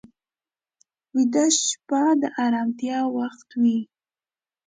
ویده 1.15 1.45
شپه 1.65 2.01
د 2.21 2.23
ارامتیا 2.45 2.99
وخت 3.17 3.47
وي 3.61 3.79